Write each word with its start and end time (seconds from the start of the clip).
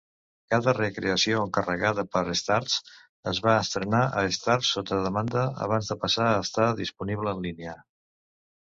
Cada 0.51 0.71
recreació 0.77 1.41
encarregada 1.47 2.05
per 2.15 2.23
Starz 2.41 2.79
es 3.33 3.43
va 3.49 3.55
estrenar 3.67 4.03
a 4.23 4.27
Starz 4.39 4.73
sota 4.79 5.01
demanda 5.11 5.45
abans 5.69 5.95
de 5.95 6.03
passar 6.07 6.33
a 6.35 6.45
estar 6.49 6.69
disponible 6.85 7.39
en 7.39 7.47
línia. 7.49 7.81